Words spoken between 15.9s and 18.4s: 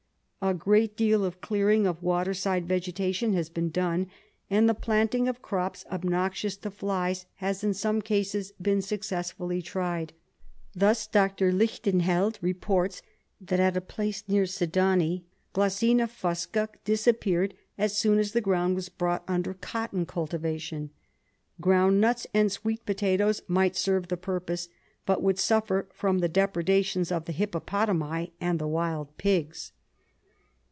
fusca disappeared as soon as